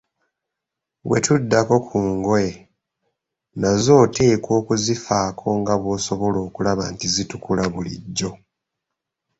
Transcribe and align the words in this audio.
Bwe 1.07 1.17
tuddako 1.25 1.75
ku 1.87 1.97
ngoye, 2.17 2.51
nazo 3.59 3.91
oteekwa 4.03 4.51
okuzifaako 4.59 5.45
nga 5.59 5.73
bw'osobola 5.81 6.37
okulaba 6.47 6.83
nti 6.93 7.05
zitukula 7.13 7.63
bulijjo. 7.73 8.31